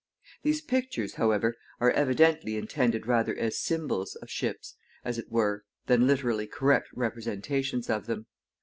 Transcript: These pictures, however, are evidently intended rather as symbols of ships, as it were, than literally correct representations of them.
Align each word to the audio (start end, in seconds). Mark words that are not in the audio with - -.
These 0.41 0.61
pictures, 0.61 1.13
however, 1.13 1.55
are 1.79 1.91
evidently 1.91 2.57
intended 2.57 3.05
rather 3.05 3.37
as 3.37 3.59
symbols 3.59 4.15
of 4.15 4.31
ships, 4.31 4.75
as 5.05 5.19
it 5.19 5.29
were, 5.29 5.63
than 5.85 6.07
literally 6.07 6.47
correct 6.47 6.87
representations 6.95 7.87
of 7.87 8.07
them. 8.07 8.25